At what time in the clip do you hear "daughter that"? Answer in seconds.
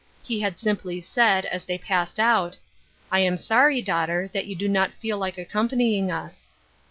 3.83-4.47